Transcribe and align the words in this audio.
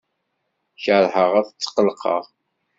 Keṛheɣ 0.83 1.31
ad 1.39 1.47
tqellqeɣ. 1.51 2.23